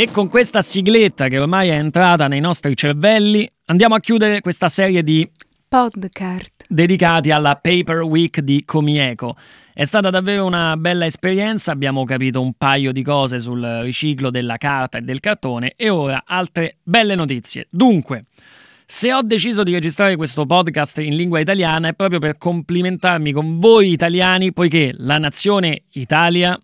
E 0.00 0.10
con 0.10 0.30
questa 0.30 0.62
sigletta 0.62 1.28
che 1.28 1.38
ormai 1.38 1.68
è 1.68 1.74
entrata 1.74 2.26
nei 2.26 2.40
nostri 2.40 2.74
cervelli, 2.74 3.46
andiamo 3.66 3.96
a 3.96 4.00
chiudere 4.00 4.40
questa 4.40 4.70
serie 4.70 5.02
di 5.02 5.30
podcast 5.68 6.64
dedicati 6.66 7.30
alla 7.30 7.56
Paper 7.56 8.00
Week 8.00 8.40
di 8.40 8.64
Comieco. 8.64 9.36
È 9.74 9.84
stata 9.84 10.08
davvero 10.08 10.46
una 10.46 10.74
bella 10.78 11.04
esperienza, 11.04 11.72
abbiamo 11.72 12.04
capito 12.04 12.40
un 12.40 12.54
paio 12.54 12.92
di 12.92 13.02
cose 13.02 13.40
sul 13.40 13.60
riciclo 13.82 14.30
della 14.30 14.56
carta 14.56 14.96
e 14.96 15.02
del 15.02 15.20
cartone 15.20 15.74
e 15.76 15.90
ora 15.90 16.22
altre 16.24 16.78
belle 16.82 17.14
notizie. 17.14 17.66
Dunque, 17.68 18.24
se 18.86 19.12
ho 19.12 19.20
deciso 19.20 19.62
di 19.64 19.72
registrare 19.74 20.16
questo 20.16 20.46
podcast 20.46 20.96
in 21.00 21.14
lingua 21.14 21.40
italiana 21.40 21.88
è 21.88 21.92
proprio 21.92 22.20
per 22.20 22.38
complimentarmi 22.38 23.32
con 23.32 23.58
voi 23.58 23.92
italiani, 23.92 24.54
poiché 24.54 24.94
la 24.96 25.18
nazione 25.18 25.82
Italia 25.92 26.58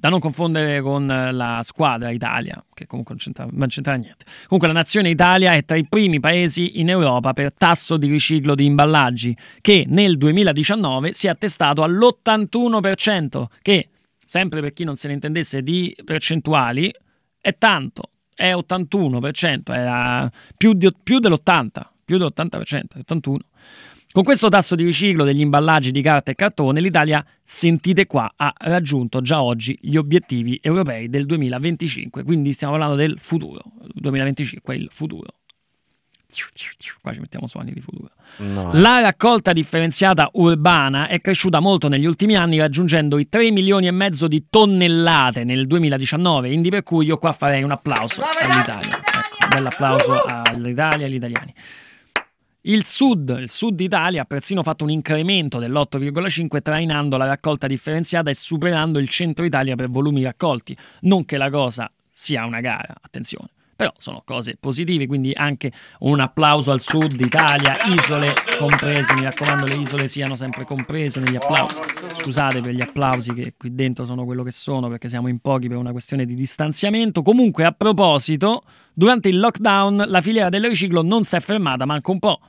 da 0.00 0.08
non 0.08 0.18
confondere 0.18 0.80
con 0.80 1.06
la 1.06 1.60
squadra 1.62 2.10
Italia, 2.10 2.64
che 2.72 2.86
comunque 2.86 3.14
non 3.14 3.22
c'entra, 3.22 3.46
non 3.50 3.68
c'entra, 3.68 3.94
niente. 3.96 4.24
Comunque 4.44 4.66
la 4.66 4.72
nazione 4.72 5.10
Italia 5.10 5.52
è 5.52 5.62
tra 5.66 5.76
i 5.76 5.86
primi 5.86 6.20
paesi 6.20 6.80
in 6.80 6.88
Europa 6.88 7.34
per 7.34 7.52
tasso 7.52 7.98
di 7.98 8.08
riciclo 8.08 8.54
di 8.54 8.64
imballaggi, 8.64 9.36
che 9.60 9.84
nel 9.86 10.16
2019 10.16 11.12
si 11.12 11.26
è 11.26 11.30
attestato 11.30 11.82
all'81%, 11.82 13.44
che, 13.60 13.90
sempre 14.16 14.62
per 14.62 14.72
chi 14.72 14.84
non 14.84 14.96
se 14.96 15.08
ne 15.08 15.14
intendesse 15.14 15.62
di 15.62 15.94
percentuali, 16.02 16.90
è 17.38 17.54
tanto, 17.58 18.12
è 18.34 18.54
81%, 18.54 19.70
è 19.70 20.28
più, 20.56 20.72
di, 20.72 20.90
più 21.02 21.18
dell'80%, 21.18 21.68
più 22.06 22.16
dell'80%, 22.16 22.84
81%. 23.06 23.36
Con 24.12 24.24
questo 24.24 24.48
tasso 24.48 24.74
di 24.74 24.82
riciclo 24.82 25.22
degli 25.22 25.38
imballaggi 25.38 25.92
di 25.92 26.02
carta 26.02 26.32
e 26.32 26.34
cartone, 26.34 26.80
l'Italia, 26.80 27.24
sentite 27.44 28.06
qua, 28.06 28.32
ha 28.34 28.52
raggiunto 28.58 29.22
già 29.22 29.40
oggi 29.40 29.78
gli 29.80 29.94
obiettivi 29.94 30.58
europei 30.60 31.08
del 31.08 31.26
2025, 31.26 32.24
quindi 32.24 32.52
stiamo 32.52 32.72
parlando 32.72 32.96
del 32.96 33.20
futuro. 33.20 33.62
2025 33.94 34.74
è 34.74 34.76
il 34.76 34.88
futuro. 34.90 35.28
Qua 37.00 37.12
ci 37.12 37.20
mettiamo 37.20 37.46
suoni 37.46 37.72
di 37.72 37.80
futuro. 37.80 38.08
No. 38.38 38.70
La 38.74 39.00
raccolta 39.00 39.52
differenziata 39.52 40.28
urbana 40.32 41.06
è 41.06 41.20
cresciuta 41.20 41.60
molto 41.60 41.86
negli 41.86 42.04
ultimi 42.04 42.34
anni, 42.34 42.58
raggiungendo 42.58 43.16
i 43.16 43.28
3 43.28 43.52
milioni 43.52 43.86
e 43.86 43.92
mezzo 43.92 44.26
di 44.26 44.46
tonnellate 44.50 45.44
nel 45.44 45.68
2019, 45.68 46.48
quindi 46.48 46.68
per 46.68 46.82
cui 46.82 47.06
io 47.06 47.16
qua 47.16 47.30
farei 47.30 47.62
un 47.62 47.70
applauso 47.70 48.22
all'Italia. 48.22 48.98
Ecco, 48.98 49.44
un 49.44 49.48
bel 49.50 49.66
applauso 49.66 50.20
all'Italia 50.24 51.04
e 51.04 51.08
agli 51.08 51.14
italiani. 51.14 51.54
Il 52.64 52.84
Sud, 52.84 53.34
il 53.40 53.48
Sud 53.48 53.80
Italia, 53.80 54.20
ha 54.20 54.24
persino 54.26 54.62
fatto 54.62 54.84
un 54.84 54.90
incremento 54.90 55.58
dell'8,5 55.58 56.60
trainando 56.60 57.16
la 57.16 57.24
raccolta 57.24 57.66
differenziata 57.66 58.28
e 58.28 58.34
superando 58.34 58.98
il 58.98 59.08
Centro 59.08 59.46
Italia 59.46 59.76
per 59.76 59.88
volumi 59.88 60.22
raccolti. 60.22 60.76
Non 61.02 61.24
che 61.24 61.38
la 61.38 61.48
cosa 61.48 61.90
sia 62.10 62.44
una 62.44 62.60
gara, 62.60 62.94
attenzione. 63.00 63.48
Però 63.76 63.94
sono 63.96 64.20
cose 64.26 64.58
positive, 64.60 65.06
quindi 65.06 65.32
anche 65.32 65.72
un 66.00 66.20
applauso 66.20 66.70
al 66.70 66.82
Sud 66.82 67.18
Italia, 67.18 67.78
isole 67.86 68.34
comprese, 68.58 69.14
mi 69.14 69.22
raccomando 69.22 69.64
le 69.64 69.76
isole 69.76 70.06
siano 70.06 70.36
sempre 70.36 70.66
comprese 70.66 71.18
negli 71.18 71.36
applausi. 71.36 71.80
Scusate 72.12 72.60
per 72.60 72.74
gli 72.74 72.82
applausi 72.82 73.32
che 73.32 73.54
qui 73.56 73.74
dentro 73.74 74.04
sono 74.04 74.26
quello 74.26 74.42
che 74.42 74.50
sono 74.50 74.88
perché 74.88 75.08
siamo 75.08 75.28
in 75.28 75.38
pochi 75.38 75.68
per 75.68 75.78
una 75.78 75.92
questione 75.92 76.26
di 76.26 76.34
distanziamento. 76.34 77.22
Comunque 77.22 77.64
a 77.64 77.72
proposito, 77.72 78.64
durante 78.92 79.30
il 79.30 79.40
lockdown 79.40 80.04
la 80.08 80.20
filiera 80.20 80.50
del 80.50 80.66
riciclo 80.66 81.00
non 81.00 81.24
si 81.24 81.36
è 81.36 81.40
fermata 81.40 81.86
manco 81.86 82.12
un 82.12 82.18
po' 82.18 82.40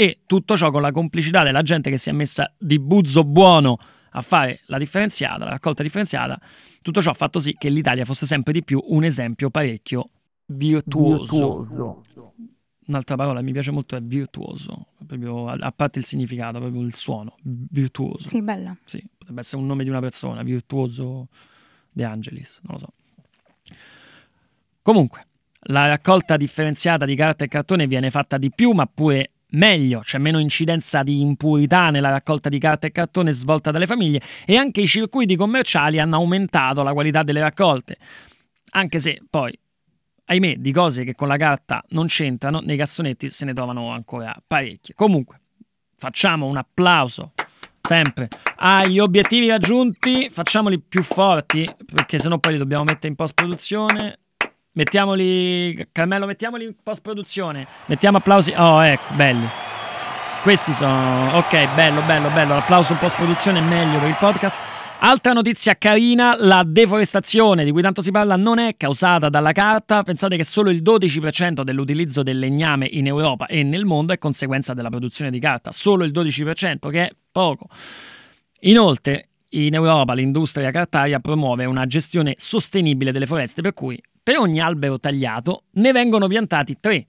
e 0.00 0.20
tutto 0.26 0.56
ciò 0.56 0.70
con 0.70 0.80
la 0.80 0.92
complicità 0.92 1.42
della 1.42 1.62
gente 1.62 1.90
che 1.90 1.98
si 1.98 2.08
è 2.08 2.12
messa 2.12 2.54
di 2.56 2.78
buzzo 2.78 3.24
buono 3.24 3.80
a 4.10 4.20
fare 4.20 4.60
la 4.66 4.78
differenziata, 4.78 5.44
la 5.44 5.50
raccolta 5.50 5.82
differenziata, 5.82 6.40
tutto 6.82 7.02
ciò 7.02 7.10
ha 7.10 7.14
fatto 7.14 7.40
sì 7.40 7.56
che 7.58 7.68
l'Italia 7.68 8.04
fosse 8.04 8.24
sempre 8.24 8.52
di 8.52 8.62
più 8.62 8.80
un 8.80 9.02
esempio 9.02 9.50
parecchio 9.50 10.10
virtuoso. 10.46 11.62
virtuoso. 11.64 12.34
Un'altra 12.86 13.16
parola 13.16 13.42
mi 13.42 13.50
piace 13.50 13.72
molto 13.72 13.96
è 13.96 14.00
virtuoso, 14.00 14.86
proprio 15.04 15.48
a, 15.48 15.72
parte 15.72 15.98
il 15.98 16.04
significato, 16.04 16.60
proprio 16.60 16.80
il 16.82 16.94
suono, 16.94 17.34
virtuoso. 17.42 18.28
Sì, 18.28 18.40
bella. 18.40 18.76
Sì, 18.84 19.04
potrebbe 19.18 19.40
essere 19.40 19.60
un 19.60 19.66
nome 19.66 19.82
di 19.82 19.90
una 19.90 20.00
persona, 20.00 20.44
virtuoso 20.44 21.26
De 21.90 22.04
Angelis, 22.04 22.60
non 22.62 22.76
lo 22.76 22.78
so. 22.78 23.74
Comunque, 24.80 25.26
la 25.62 25.88
raccolta 25.88 26.36
differenziata 26.36 27.04
di 27.04 27.16
carta 27.16 27.44
e 27.44 27.48
cartone 27.48 27.88
viene 27.88 28.10
fatta 28.10 28.38
di 28.38 28.52
più, 28.52 28.70
ma 28.70 28.86
pure 28.86 29.32
meglio, 29.50 30.00
c'è 30.00 30.18
meno 30.18 30.38
incidenza 30.38 31.02
di 31.02 31.20
impurità 31.20 31.90
nella 31.90 32.10
raccolta 32.10 32.48
di 32.48 32.58
carta 32.58 32.86
e 32.86 32.92
cartone 32.92 33.32
svolta 33.32 33.70
dalle 33.70 33.86
famiglie 33.86 34.20
e 34.44 34.56
anche 34.56 34.80
i 34.80 34.86
circuiti 34.86 35.36
commerciali 35.36 35.98
hanno 35.98 36.16
aumentato 36.16 36.82
la 36.82 36.92
qualità 36.92 37.22
delle 37.22 37.40
raccolte. 37.40 37.96
Anche 38.70 38.98
se 38.98 39.22
poi, 39.28 39.58
ahimè, 40.26 40.56
di 40.56 40.72
cose 40.72 41.04
che 41.04 41.14
con 41.14 41.28
la 41.28 41.36
carta 41.36 41.82
non 41.90 42.06
c'entrano, 42.06 42.60
nei 42.60 42.76
cassonetti 42.76 43.30
se 43.30 43.44
ne 43.44 43.54
trovano 43.54 43.90
ancora 43.90 44.34
parecchie. 44.46 44.94
Comunque, 44.94 45.40
facciamo 45.96 46.46
un 46.46 46.56
applauso 46.56 47.32
sempre 47.80 48.28
agli 48.56 48.98
obiettivi 48.98 49.48
raggiunti, 49.48 50.28
facciamoli 50.28 50.78
più 50.78 51.02
forti 51.02 51.66
perché 51.86 52.18
sennò 52.18 52.38
poi 52.38 52.52
li 52.52 52.58
dobbiamo 52.58 52.84
mettere 52.84 53.08
in 53.08 53.14
post 53.14 53.32
produzione 53.34 54.18
Mettiamoli, 54.78 55.88
Carmelo, 55.90 56.24
mettiamoli 56.24 56.62
in 56.62 56.72
post 56.80 57.02
produzione. 57.02 57.66
Mettiamo 57.86 58.18
applausi. 58.18 58.54
Oh, 58.56 58.80
ecco, 58.84 59.12
belli. 59.14 59.44
Questi 60.40 60.72
sono. 60.72 61.36
Ok, 61.36 61.74
bello, 61.74 62.00
bello, 62.02 62.28
bello. 62.28 62.54
L'applauso 62.54 62.92
in 62.92 62.98
post 63.00 63.16
produzione 63.16 63.58
è 63.58 63.62
meglio 63.62 63.98
per 63.98 64.08
il 64.08 64.16
podcast. 64.16 64.60
Altra 65.00 65.32
notizia 65.32 65.76
carina, 65.76 66.36
la 66.38 66.62
deforestazione 66.64 67.64
di 67.64 67.72
cui 67.72 67.82
tanto 67.82 68.02
si 68.02 68.12
parla 68.12 68.36
non 68.36 68.60
è 68.60 68.76
causata 68.76 69.28
dalla 69.28 69.50
carta. 69.50 70.04
Pensate 70.04 70.36
che 70.36 70.44
solo 70.44 70.70
il 70.70 70.80
12% 70.80 71.62
dell'utilizzo 71.62 72.22
del 72.22 72.38
legname 72.38 72.86
in 72.88 73.08
Europa 73.08 73.46
e 73.46 73.64
nel 73.64 73.84
mondo 73.84 74.12
è 74.12 74.18
conseguenza 74.18 74.74
della 74.74 74.90
produzione 74.90 75.32
di 75.32 75.40
carta. 75.40 75.72
Solo 75.72 76.04
il 76.04 76.12
12%, 76.12 76.88
che 76.88 77.02
è 77.02 77.10
poco. 77.32 77.66
Inoltre, 78.60 79.28
in 79.50 79.74
Europa 79.74 80.12
l'industria 80.12 80.70
cartaria 80.70 81.20
promuove 81.20 81.64
una 81.64 81.86
gestione 81.86 82.34
sostenibile 82.36 83.12
delle 83.12 83.26
foreste, 83.26 83.62
per 83.62 83.72
cui 83.72 84.00
per 84.22 84.36
ogni 84.38 84.60
albero 84.60 84.98
tagliato 84.98 85.64
ne 85.72 85.92
vengono 85.92 86.26
piantati 86.26 86.76
tre, 86.80 87.06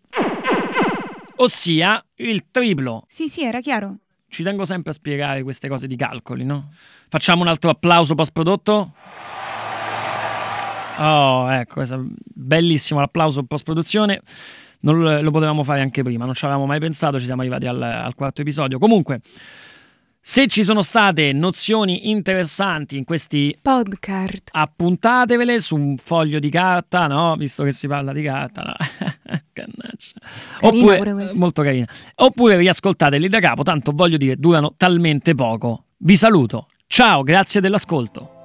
ossia 1.38 2.02
il 2.16 2.46
triplo. 2.50 3.04
Sì, 3.08 3.28
sì, 3.28 3.44
era 3.44 3.60
chiaro. 3.60 3.98
Ci 4.30 4.44
tengo 4.44 4.64
sempre 4.64 4.92
a 4.92 4.94
spiegare 4.94 5.44
queste 5.44 5.68
cose 5.68 5.88
di 5.88 5.96
calcoli, 5.96 6.46
no? 6.46 6.70
Facciamo 7.10 7.42
un 7.42 7.48
altro 7.48 7.72
applauso 7.72 8.16
post 8.16 8.32
prodotto? 8.32 8.94
Oh, 10.98 11.52
ecco, 11.52 11.82
bellissimo 12.24 13.00
l'applauso 13.00 13.44
post 13.44 13.64
produzione. 13.64 14.22
Non 14.82 15.24
lo, 15.24 15.32
potevamo 15.32 15.64
fare 15.64 15.82
anche 15.82 16.04
prima, 16.04 16.26
non 16.26 16.36
ci 16.36 16.46
avevamo 16.46 16.66
mai 16.66 16.80
pensato, 16.80 17.20
ci 17.20 17.26
siamo 17.26 17.42
arrivati 17.42 17.66
al, 17.66 17.82
al 17.82 18.16
quarto 18.16 18.42
episodio. 18.42 18.78
Comunque, 18.78 19.20
se 20.22 20.48
ci 20.48 20.64
sono 20.64 20.82
state 20.82 21.34
nozioni 21.34 22.10
interessanti 22.10 22.98
in 22.98 23.04
questi 23.04 23.58
podcast, 23.62 24.50
appuntatevele 24.52 25.60
su 25.60 25.76
un 25.76 25.98
foglio 25.98 26.40
di 26.40 26.50
carta, 26.50 27.08
no? 27.08 27.36
Visto 27.36 27.64
che 27.64 27.72
si 27.72 27.88
parla 27.88 28.14
di 28.14 28.22
carta, 28.22 28.62
no? 28.62 28.74
Oppure, 30.62 31.28
molto 31.36 31.64
carina. 31.64 31.88
Oppure 32.16 32.58
riascoltateli 32.58 33.28
da 33.28 33.40
capo, 33.40 33.64
tanto 33.64 33.92
voglio 33.94 34.18
dire, 34.18 34.36
durano 34.36 34.74
talmente 34.78 35.36
poco. 35.36 35.86
Vi 35.98 36.16
saluto. 36.16 36.68
Ciao, 36.88 37.24
grazie 37.24 37.62
dell'ascolto. 37.62 38.39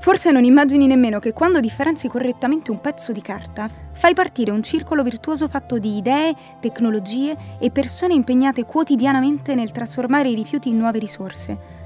Forse 0.00 0.30
non 0.30 0.44
immagini 0.44 0.86
nemmeno 0.86 1.18
che 1.18 1.32
quando 1.32 1.60
differenzi 1.60 2.06
correttamente 2.08 2.70
un 2.70 2.80
pezzo 2.80 3.12
di 3.12 3.20
carta, 3.20 3.68
fai 3.92 4.14
partire 4.14 4.52
un 4.52 4.62
circolo 4.62 5.02
virtuoso 5.02 5.48
fatto 5.48 5.78
di 5.78 5.96
idee, 5.96 6.34
tecnologie 6.60 7.36
e 7.58 7.70
persone 7.70 8.14
impegnate 8.14 8.64
quotidianamente 8.64 9.54
nel 9.54 9.72
trasformare 9.72 10.28
i 10.28 10.34
rifiuti 10.34 10.68
in 10.68 10.78
nuove 10.78 11.00
risorse. 11.00 11.76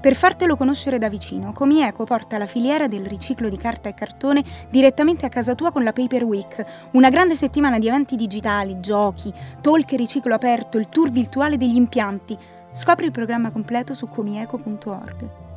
Per 0.00 0.14
fartelo 0.14 0.56
conoscere 0.56 0.98
da 0.98 1.08
vicino, 1.08 1.52
Comieco 1.52 2.04
porta 2.04 2.38
la 2.38 2.46
filiera 2.46 2.86
del 2.86 3.04
riciclo 3.04 3.48
di 3.48 3.56
carta 3.56 3.88
e 3.88 3.94
cartone 3.94 4.44
direttamente 4.70 5.26
a 5.26 5.28
casa 5.28 5.54
tua 5.54 5.72
con 5.72 5.82
la 5.82 5.92
Paper 5.92 6.22
Week, 6.22 6.64
una 6.92 7.10
grande 7.10 7.36
settimana 7.36 7.78
di 7.78 7.88
eventi 7.88 8.16
digitali, 8.16 8.78
giochi, 8.80 9.32
talk 9.60 9.92
e 9.92 9.96
riciclo 9.96 10.34
aperto, 10.34 10.78
il 10.78 10.88
tour 10.88 11.10
virtuale 11.10 11.56
degli 11.56 11.76
impianti. 11.76 12.38
Scopri 12.70 13.06
il 13.06 13.12
programma 13.12 13.50
completo 13.50 13.92
su 13.92 14.06
comieco.org. 14.06 15.47